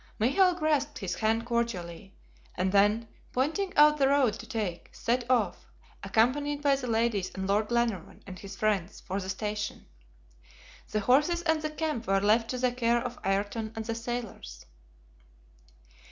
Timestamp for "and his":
8.25-8.55